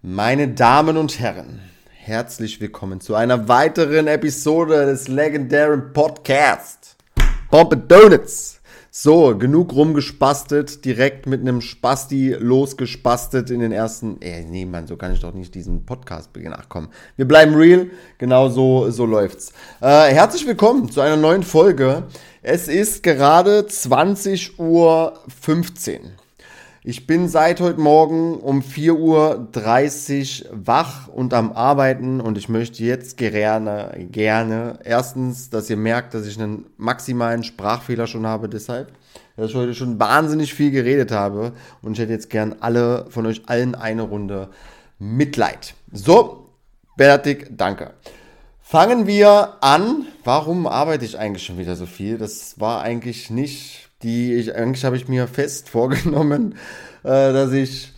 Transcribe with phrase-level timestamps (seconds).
[0.00, 1.58] Meine Damen und Herren,
[1.90, 6.96] herzlich willkommen zu einer weiteren Episode des legendären Podcasts
[7.50, 8.60] Bombe Donuts.
[8.92, 14.22] So, genug rumgespastet, direkt mit einem Spasti losgespastet in den ersten.
[14.22, 16.54] Ey, nee, Mann, so kann ich doch nicht diesen Podcast beginnen.
[16.56, 17.90] Ach komm, wir bleiben real.
[18.18, 19.52] Genau so, so läuft's.
[19.80, 22.04] Äh, herzlich willkommen zu einer neuen Folge.
[22.40, 25.14] Es ist gerade 20.15 Uhr.
[26.84, 32.84] Ich bin seit heute Morgen um 4.30 Uhr wach und am Arbeiten und ich möchte
[32.84, 38.92] jetzt gerne, gerne, erstens, dass ihr merkt, dass ich einen maximalen Sprachfehler schon habe, deshalb,
[39.36, 41.52] dass ich heute schon wahnsinnig viel geredet habe
[41.82, 44.48] und ich hätte jetzt gern alle, von euch allen eine Runde
[45.00, 45.74] Mitleid.
[45.92, 46.50] So,
[46.96, 47.94] fertig, danke.
[48.60, 50.06] Fangen wir an.
[50.22, 52.18] Warum arbeite ich eigentlich schon wieder so viel?
[52.18, 56.54] Das war eigentlich nicht die ich, eigentlich habe ich mir fest vorgenommen,
[57.02, 57.92] äh, dass ich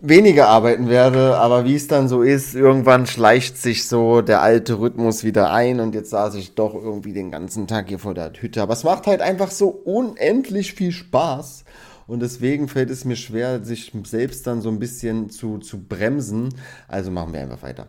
[0.00, 4.80] weniger arbeiten werde, aber wie es dann so ist, irgendwann schleicht sich so der alte
[4.80, 8.32] Rhythmus wieder ein und jetzt saß ich doch irgendwie den ganzen Tag hier vor der
[8.36, 8.62] Hütte.
[8.62, 11.64] Aber es macht halt einfach so unendlich viel Spaß
[12.08, 16.48] und deswegen fällt es mir schwer, sich selbst dann so ein bisschen zu, zu bremsen.
[16.88, 17.86] Also machen wir einfach weiter.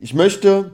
[0.00, 0.72] Ich möchte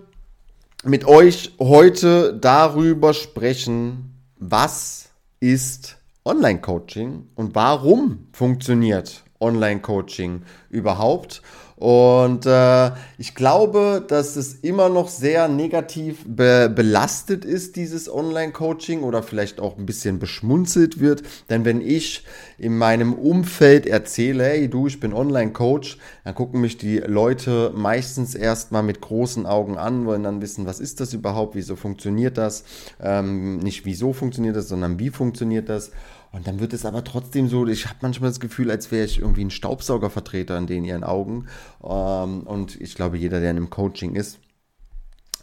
[0.84, 5.07] mit euch heute darüber sprechen, was
[5.40, 11.42] ist Online-Coaching und warum funktioniert Online-Coaching überhaupt?
[11.78, 19.02] Und äh, ich glaube, dass es immer noch sehr negativ be belastet ist, dieses Online-Coaching
[19.02, 21.22] oder vielleicht auch ein bisschen beschmunzelt wird.
[21.48, 22.24] Denn wenn ich
[22.58, 28.34] in meinem Umfeld erzähle, hey du, ich bin Online-Coach, dann gucken mich die Leute meistens
[28.34, 32.64] erstmal mit großen Augen an, wollen dann wissen, was ist das überhaupt, wieso funktioniert das?
[33.00, 35.92] Ähm, nicht wieso funktioniert das, sondern wie funktioniert das?
[36.30, 39.20] Und dann wird es aber trotzdem so, ich habe manchmal das Gefühl, als wäre ich
[39.20, 41.46] irgendwie ein Staubsaugervertreter in den ihren Augen.
[41.82, 44.38] Ähm, und ich glaube, jeder, der in einem Coaching ist,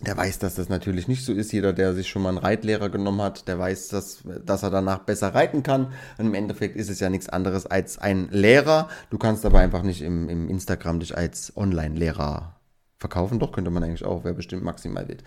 [0.02, 1.54] der weiß, dass das natürlich nicht so ist.
[1.54, 5.00] Jeder, der sich schon mal einen Reitlehrer genommen hat, der weiß, dass, dass er danach
[5.00, 5.94] besser reiten kann.
[6.18, 8.90] Und im Endeffekt ist es ja nichts anderes als ein Lehrer.
[9.10, 12.60] Du kannst aber einfach nicht im, im Instagram dich als Online-Lehrer
[12.98, 13.40] verkaufen.
[13.40, 15.18] Doch, könnte man eigentlich auch, wer bestimmt maximal will.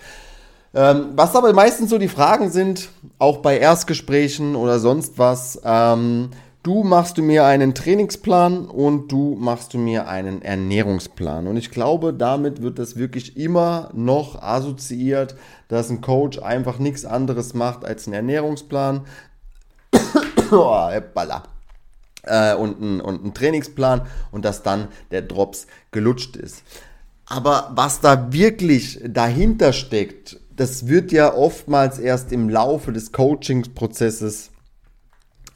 [0.78, 6.30] Ähm, was aber meistens so die Fragen sind, auch bei Erstgesprächen oder sonst was, ähm,
[6.62, 11.48] du machst du mir einen Trainingsplan und du machst du mir einen Ernährungsplan.
[11.48, 15.34] Und ich glaube, damit wird das wirklich immer noch assoziiert,
[15.66, 19.04] dass ein Coach einfach nichts anderes macht als einen Ernährungsplan.
[20.52, 21.42] oh, Baller.
[22.22, 26.62] Äh, und, ein, und ein Trainingsplan und dass dann der Drops gelutscht ist.
[27.26, 34.50] Aber was da wirklich dahinter steckt, das wird ja oftmals erst im Laufe des Coaching-Prozesses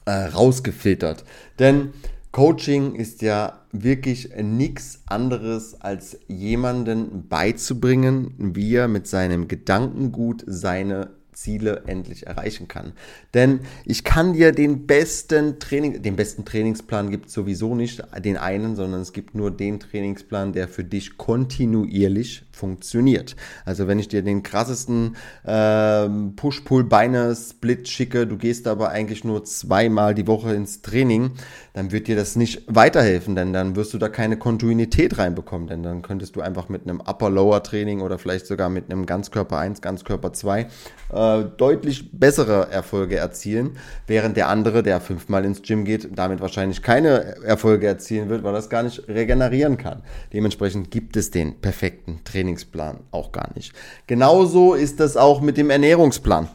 [0.05, 1.25] äh, rausgefiltert.
[1.59, 1.93] Denn
[2.31, 11.11] Coaching ist ja wirklich nichts anderes als jemanden beizubringen, wie er mit seinem Gedankengut seine
[11.33, 12.93] Ziele endlich erreichen kann.
[13.33, 18.37] Denn ich kann dir den besten Training, den besten Trainingsplan gibt es sowieso nicht den
[18.37, 23.35] einen, sondern es gibt nur den Trainingsplan, der für dich kontinuierlich funktioniert.
[23.65, 30.13] Also wenn ich dir den krassesten äh, Push-Pull-Beine-Split schicke, du gehst aber eigentlich nur zweimal
[30.13, 31.31] die Woche ins Training,
[31.73, 35.83] dann wird dir das nicht weiterhelfen, denn dann wirst du da keine Kontinuität reinbekommen, denn
[35.83, 40.33] dann könntest du einfach mit einem Upper-Lower-Training oder vielleicht sogar mit einem Ganzkörper 1, Ganzkörper
[40.33, 40.67] 2
[41.11, 43.77] äh, deutlich bessere Erfolge erzielen,
[44.07, 48.53] während der andere, der fünfmal ins Gym geht, damit wahrscheinlich keine Erfolge erzielen wird, weil
[48.53, 50.03] er das gar nicht regenerieren kann.
[50.31, 53.73] Dementsprechend gibt es den perfekten Trainingsplan auch gar nicht.
[54.05, 56.49] Genauso ist das auch mit dem Ernährungsplan.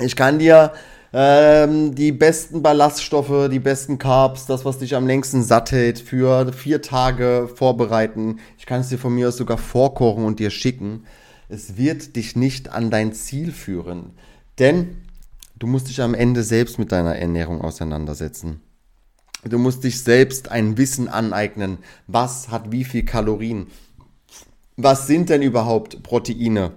[0.00, 0.72] Ich kann dir
[1.12, 6.52] ähm, die besten Ballaststoffe, die besten Carbs, das, was dich am längsten satt hält, für
[6.52, 8.40] vier Tage vorbereiten.
[8.58, 11.04] Ich kann es dir von mir aus sogar vorkochen und dir schicken.
[11.48, 14.12] Es wird dich nicht an dein Ziel führen,
[14.58, 14.96] denn
[15.58, 18.60] du musst dich am Ende selbst mit deiner Ernährung auseinandersetzen.
[19.42, 23.68] Du musst dich selbst ein Wissen aneignen, was hat wie viel Kalorien.
[24.82, 26.72] Was sind denn überhaupt Proteine?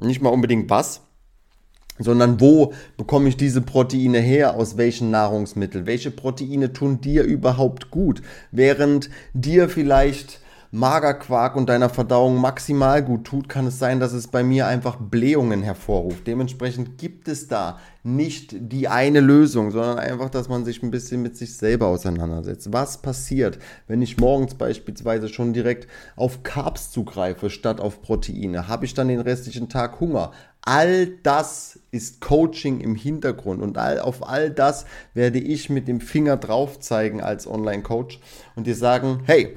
[0.00, 1.02] Nicht mal unbedingt was,
[2.00, 7.92] sondern wo bekomme ich diese Proteine her, aus welchen Nahrungsmitteln, welche Proteine tun dir überhaupt
[7.92, 10.40] gut, während dir vielleicht
[10.74, 14.96] Magerquark und deiner Verdauung maximal gut tut, kann es sein, dass es bei mir einfach
[14.96, 16.26] Blähungen hervorruft.
[16.26, 21.22] Dementsprechend gibt es da nicht die eine Lösung, sondern einfach, dass man sich ein bisschen
[21.22, 22.72] mit sich selber auseinandersetzt.
[22.72, 25.86] Was passiert, wenn ich morgens beispielsweise schon direkt
[26.16, 28.66] auf Carbs zugreife statt auf Proteine?
[28.66, 30.32] Habe ich dann den restlichen Tag Hunger?
[30.62, 36.00] All das ist Coaching im Hintergrund und all, auf all das werde ich mit dem
[36.00, 38.18] Finger drauf zeigen als Online-Coach
[38.56, 39.56] und dir sagen, hey,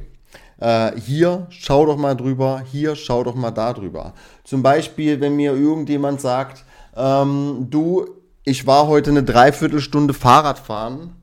[0.60, 4.14] äh, hier schau doch mal drüber, hier schau doch mal da drüber.
[4.44, 6.64] Zum Beispiel, wenn mir irgendjemand sagt,
[6.96, 8.08] ähm, du,
[8.44, 11.16] ich war heute eine Dreiviertelstunde Fahrrad fahren,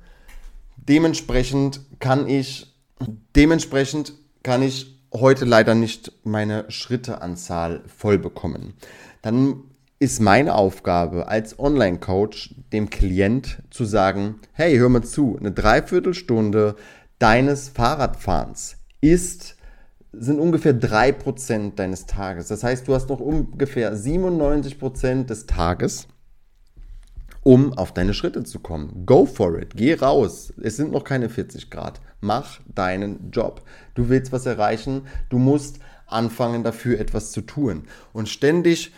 [0.76, 2.74] dementsprechend kann ich,
[3.34, 8.74] dementsprechend kann ich heute leider nicht meine Schritteanzahl voll bekommen.
[9.22, 9.62] Dann
[10.00, 16.76] ist meine Aufgabe als Online-Coach dem Klient zu sagen, hey, hör mal zu, eine Dreiviertelstunde
[17.18, 19.56] deines Fahrradfahrens ist,
[20.12, 22.48] sind ungefähr 3% deines Tages.
[22.48, 26.06] Das heißt, du hast noch ungefähr 97% des Tages,
[27.42, 29.04] um auf deine Schritte zu kommen.
[29.04, 30.54] Go for it, geh raus.
[30.62, 32.00] Es sind noch keine 40 Grad.
[32.20, 33.62] Mach deinen Job.
[33.94, 37.84] Du willst was erreichen, du musst anfangen dafür etwas zu tun.
[38.14, 38.92] Und ständig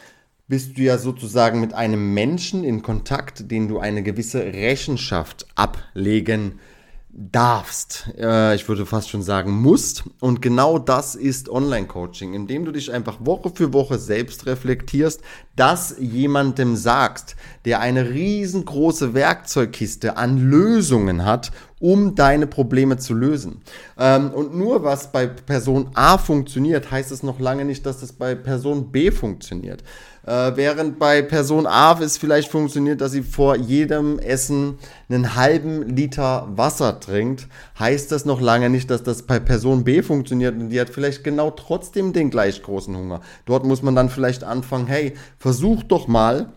[0.47, 6.45] bist du ja sozusagen mit einem Menschen in Kontakt, den du eine gewisse Rechenschaft ablegen
[6.45, 6.76] musst
[7.19, 10.05] darfst, äh, ich würde fast schon sagen musst.
[10.21, 15.23] Und genau das ist Online-Coaching, indem du dich einfach Woche für Woche selbst reflektierst,
[15.57, 23.61] das jemandem sagst, der eine riesengroße Werkzeugkiste an Lösungen hat, um deine Probleme zu lösen.
[23.99, 28.13] Ähm, und nur was bei Person A funktioniert, heißt es noch lange nicht, dass es
[28.13, 29.83] bei Person B funktioniert.
[30.27, 34.79] Äh, während bei Person A es vielleicht funktioniert, dass sie vor jedem Essen
[35.09, 37.47] einen halben Liter Wasser trinkt,
[37.79, 41.23] heißt das noch lange nicht, dass das bei Person B funktioniert und die hat vielleicht
[41.25, 43.21] genau trotzdem den gleich großen Hunger.
[43.45, 46.49] Dort muss man dann vielleicht anfangen, hey, versuch doch mal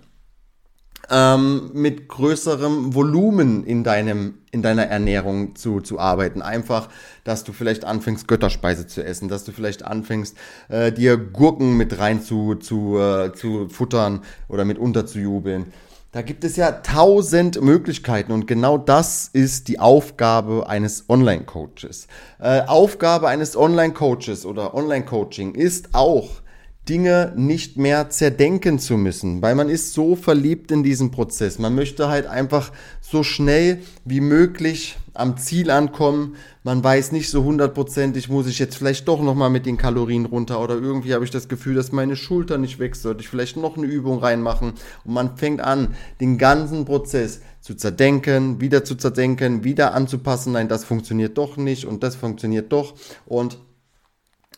[1.12, 6.42] ähm, mit größerem Volumen in, deinem, in deiner Ernährung zu, zu arbeiten.
[6.42, 6.90] Einfach,
[7.24, 10.38] dass du vielleicht anfängst, Götterspeise zu essen, dass du vielleicht anfängst,
[10.70, 15.68] äh, dir Gurken mit rein zu, zu, äh, zu futtern oder mit unterzujubeln.
[16.12, 22.08] Da gibt es ja tausend Möglichkeiten und genau das ist die Aufgabe eines Online-Coaches.
[22.40, 26.42] Äh, Aufgabe eines Online-Coaches oder Online-Coaching ist auch,
[26.90, 31.60] Dinge nicht mehr zerdenken zu müssen, weil man ist so verliebt in diesen Prozess.
[31.60, 36.36] Man möchte halt einfach so schnell wie möglich am Ziel ankommen.
[36.64, 40.60] Man weiß nicht so hundertprozentig, muss ich jetzt vielleicht doch nochmal mit den Kalorien runter
[40.62, 43.78] oder irgendwie habe ich das Gefühl, dass meine Schulter nicht wächst, sollte ich vielleicht noch
[43.78, 49.64] eine Übung reinmachen und man fängt an, den ganzen Prozess zu zerdenken, wieder zu zerdenken,
[49.64, 50.54] wieder anzupassen.
[50.54, 52.96] Nein, das funktioniert doch nicht und das funktioniert doch
[53.26, 53.60] und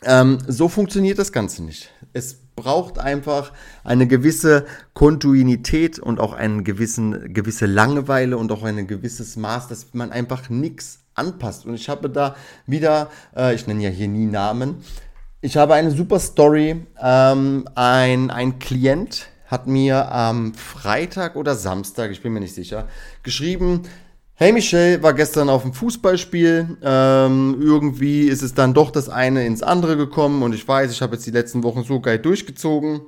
[0.04, 1.90] ähm, so funktioniert das Ganze nicht.
[2.12, 3.52] Es braucht einfach
[3.84, 10.12] eine gewisse Kontinuität und auch eine gewisse Langeweile und auch ein gewisses Maß, dass man
[10.12, 11.66] einfach nichts anpasst.
[11.66, 12.36] Und ich habe da
[12.66, 14.82] wieder, äh, ich nenne ja hier nie Namen,
[15.40, 16.86] ich habe eine super Story.
[17.02, 22.86] Ähm, ein, ein Klient hat mir am Freitag oder Samstag, ich bin mir nicht sicher,
[23.22, 23.82] geschrieben,
[24.42, 26.76] Hey Michelle, war gestern auf dem Fußballspiel.
[26.82, 31.00] Ähm, irgendwie ist es dann doch das eine ins andere gekommen und ich weiß, ich
[31.00, 33.02] habe jetzt die letzten Wochen so geil durchgezogen.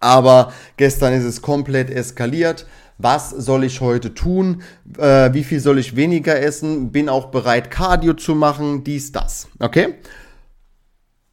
[0.00, 2.66] Aber gestern ist es komplett eskaliert.
[2.98, 4.64] Was soll ich heute tun?
[4.98, 6.90] Äh, wie viel soll ich weniger essen?
[6.90, 9.46] Bin auch bereit, Cardio zu machen, dies, das.
[9.60, 9.94] Okay?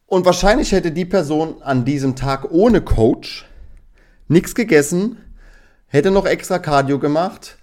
[0.06, 3.46] Und wahrscheinlich hätte die Person an diesem Tag ohne Coach
[4.28, 5.16] nichts gegessen,
[5.88, 7.58] hätte noch extra Cardio gemacht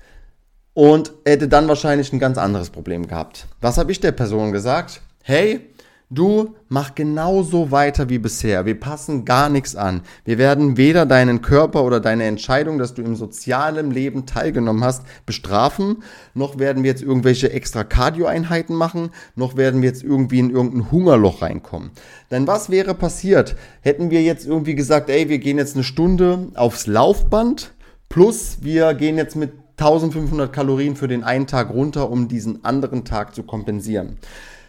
[0.74, 3.48] und hätte dann wahrscheinlich ein ganz anderes Problem gehabt.
[3.62, 5.02] Was habe ich der Person gesagt?
[5.24, 5.62] Hey,
[6.10, 8.66] du mach genauso weiter wie bisher.
[8.66, 10.02] Wir passen gar nichts an.
[10.26, 15.04] Wir werden weder deinen Körper oder deine Entscheidung, dass du im sozialen Leben teilgenommen hast,
[15.26, 16.04] bestrafen,
[16.34, 20.92] noch werden wir jetzt irgendwelche extra Cardio-Einheiten machen, noch werden wir jetzt irgendwie in irgendein
[20.92, 21.92] Hungerloch reinkommen.
[22.32, 23.56] Denn was wäre passiert?
[23.82, 27.74] Hätten wir jetzt irgendwie gesagt, ey, wir gehen jetzt eine Stunde aufs Laufband,
[28.08, 33.06] plus wir gehen jetzt mit 1500 Kalorien für den einen Tag runter, um diesen anderen
[33.06, 34.18] Tag zu kompensieren.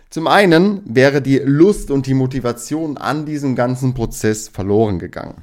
[0.08, 5.42] Zum einen wäre die Lust und die Motivation an diesem ganzen Prozess verloren gegangen.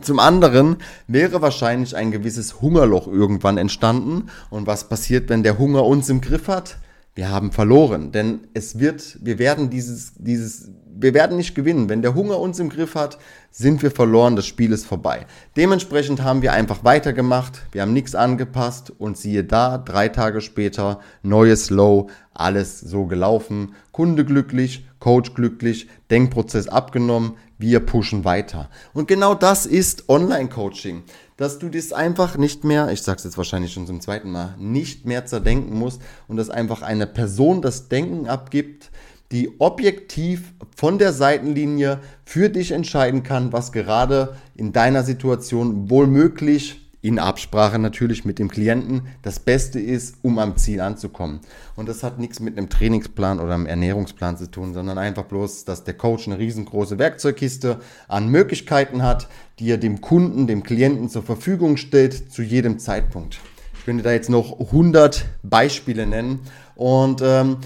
[0.00, 4.28] Zum anderen wäre wahrscheinlich ein gewisses Hungerloch irgendwann entstanden.
[4.50, 6.76] Und was passiert, wenn der Hunger uns im Griff hat?
[7.16, 11.88] Wir haben verloren, denn es wird, wir werden dieses, dieses wir werden nicht gewinnen.
[11.88, 13.18] Wenn der Hunger uns im Griff hat,
[13.50, 15.26] sind wir verloren, das Spiel ist vorbei.
[15.56, 21.00] Dementsprechend haben wir einfach weitergemacht, wir haben nichts angepasst und siehe da, drei Tage später,
[21.22, 28.68] neues Low, alles so gelaufen, Kunde glücklich, Coach glücklich, Denkprozess abgenommen, wir pushen weiter.
[28.92, 31.04] Und genau das ist Online-Coaching,
[31.36, 35.04] dass du das einfach nicht mehr, ich sag's jetzt wahrscheinlich schon zum zweiten Mal, nicht
[35.04, 38.90] mehr zerdenken musst und dass einfach eine Person das Denken abgibt,
[39.32, 46.06] die objektiv von der Seitenlinie für dich entscheiden kann, was gerade in deiner Situation wohl
[46.06, 51.38] möglich in Absprache natürlich mit dem Klienten das Beste ist, um am Ziel anzukommen.
[51.76, 55.64] Und das hat nichts mit einem Trainingsplan oder einem Ernährungsplan zu tun, sondern einfach bloß,
[55.64, 59.28] dass der Coach eine riesengroße Werkzeugkiste an Möglichkeiten hat,
[59.60, 63.38] die er dem Kunden, dem Klienten zur Verfügung stellt zu jedem Zeitpunkt.
[63.78, 66.40] Ich könnte da jetzt noch 100 Beispiele nennen.
[66.74, 67.58] Und ähm,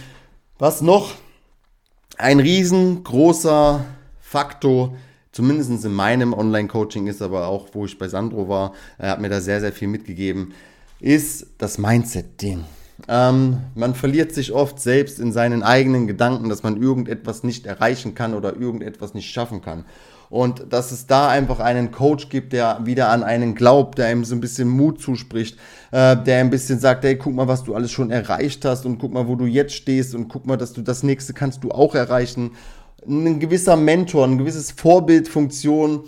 [0.59, 1.15] was noch
[2.19, 3.87] ein riesengroßer
[4.21, 4.97] Faktor
[5.33, 9.29] zumindest in meinem Online-Coaching ist, aber auch wo ich bei Sandro war, er hat mir
[9.29, 10.53] da sehr, sehr viel mitgegeben,
[11.01, 12.65] ist das Mindset-Ding.
[13.09, 18.15] Ähm, man verliert sich oft selbst in seinen eigenen Gedanken, dass man irgendetwas nicht erreichen
[18.15, 19.85] kann oder irgendetwas nicht schaffen kann.
[20.29, 24.25] Und dass es da einfach einen Coach gibt, der wieder an einen glaubt, der ihm
[24.25, 25.59] so ein bisschen Mut zuspricht,
[25.91, 28.99] äh, der ein bisschen sagt, hey, guck mal, was du alles schon erreicht hast und
[28.99, 31.73] guck mal, wo du jetzt stehst und guck mal, dass du das nächste kannst du
[31.73, 32.53] auch erreichen
[33.07, 36.05] ein gewisser Mentor, ein gewisses Vorbildfunktion,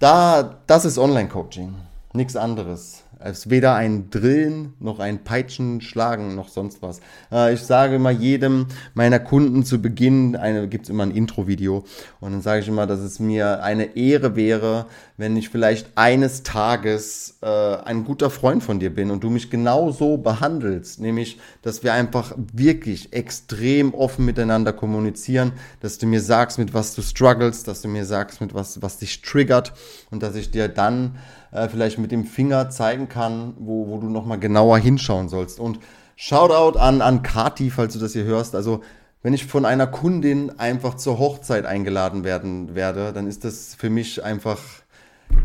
[0.00, 1.74] da, das ist Online-Coaching,
[2.12, 3.03] nichts anderes.
[3.26, 7.00] Es ist weder ein Drillen noch ein Peitschen schlagen noch sonst was.
[7.32, 10.36] Äh, ich sage immer jedem meiner Kunden zu Beginn,
[10.68, 11.84] gibt es immer ein Intro-Video
[12.20, 16.42] und dann sage ich immer, dass es mir eine Ehre wäre, wenn ich vielleicht eines
[16.42, 21.38] Tages äh, ein guter Freund von dir bin und du mich genau so behandelst, nämlich,
[21.62, 27.00] dass wir einfach wirklich extrem offen miteinander kommunizieren, dass du mir sagst, mit was du
[27.00, 29.72] struggles, dass du mir sagst, mit was, was dich triggert
[30.10, 31.16] und dass ich dir dann
[31.54, 35.58] äh, vielleicht mit dem Finger zeigen kann, wo, wo du nochmal genauer hinschauen sollst.
[35.58, 35.78] Und
[36.16, 38.54] Shoutout an, an Kati, falls du das hier hörst.
[38.54, 38.82] Also,
[39.22, 43.88] wenn ich von einer Kundin einfach zur Hochzeit eingeladen werden werde, dann ist das für
[43.88, 44.58] mich einfach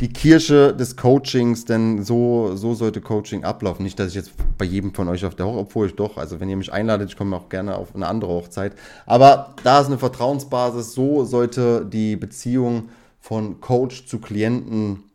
[0.02, 3.84] die Kirche des Coachings, denn so, so sollte Coaching ablaufen.
[3.84, 6.40] Nicht, dass ich jetzt bei jedem von euch auf der Hochzeit, obwohl ich doch, also
[6.40, 8.74] wenn ihr mich einladet, ich komme auch gerne auf eine andere Hochzeit.
[9.06, 12.90] Aber da ist eine Vertrauensbasis, so sollte die Beziehung
[13.20, 15.09] von Coach zu Klienten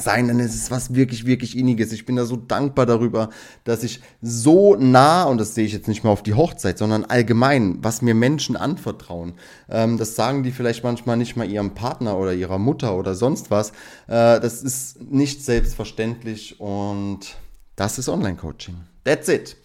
[0.00, 1.92] sein, denn es ist was wirklich, wirklich Inniges.
[1.92, 3.30] Ich bin da so dankbar darüber,
[3.64, 7.04] dass ich so nah, und das sehe ich jetzt nicht mehr auf die Hochzeit, sondern
[7.04, 9.34] allgemein, was mir Menschen anvertrauen.
[9.68, 13.50] Ähm, das sagen die vielleicht manchmal nicht mal ihrem Partner oder ihrer Mutter oder sonst
[13.50, 13.70] was.
[14.06, 17.36] Äh, das ist nicht selbstverständlich und
[17.76, 18.76] das ist Online-Coaching.
[19.04, 19.56] That's it.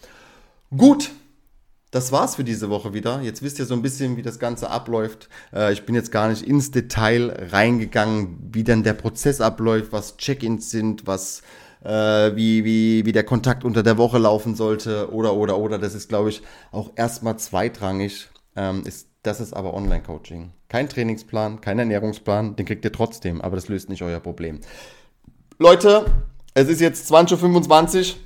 [0.76, 1.10] Gut,
[1.90, 3.20] das war's für diese Woche wieder.
[3.22, 5.28] Jetzt wisst ihr so ein bisschen, wie das Ganze abläuft.
[5.52, 10.16] Äh, ich bin jetzt gar nicht ins Detail reingegangen, wie dann der Prozess abläuft, was
[10.16, 11.42] Check-ins sind, was
[11.82, 15.78] äh, wie, wie, wie der Kontakt unter der Woche laufen sollte oder oder oder.
[15.78, 16.42] Das ist, glaube ich,
[16.72, 18.28] auch erstmal zweitrangig.
[18.56, 20.52] Ähm, ist, das ist aber Online-Coaching.
[20.68, 24.60] Kein Trainingsplan, kein Ernährungsplan, den kriegt ihr trotzdem, aber das löst nicht euer Problem.
[25.58, 26.06] Leute,
[26.54, 28.16] es ist jetzt 20.25 Uhr.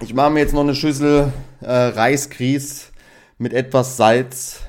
[0.00, 2.90] Ich mache mir jetzt noch eine Schüssel äh, Reisgrieß
[3.38, 4.60] mit etwas Salz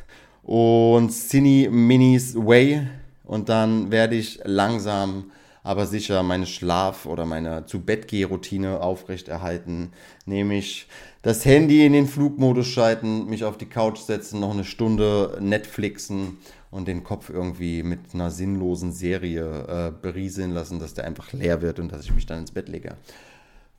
[0.44, 2.88] und Cine Minis Whey
[3.24, 5.32] und dann werde ich langsam
[5.64, 9.94] aber sicher meine Schlaf- oder meine zu Bett routine aufrechterhalten,
[10.28, 10.88] nämlich
[11.24, 16.38] das Handy in den Flugmodus schalten, mich auf die Couch setzen, noch eine Stunde Netflixen
[16.70, 21.64] und den Kopf irgendwie mit einer sinnlosen Serie äh, berieseln lassen, dass der einfach leer
[21.64, 22.96] wird und dass ich mich dann ins Bett lege.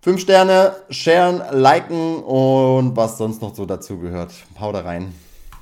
[0.07, 4.31] Fünf Sterne, sharen, liken und was sonst noch so dazu gehört.
[4.61, 5.13] Hau da rein.